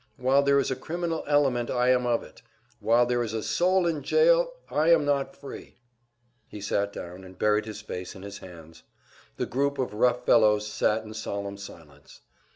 [0.17, 2.41] "While there is a criminal element, I am of it.
[2.79, 5.73] "While there is a soul in jail, I am not free." Then
[6.47, 8.81] he sat down and buried his face in his hands.
[9.37, 12.21] The group of rough fellows sat in solemn silence.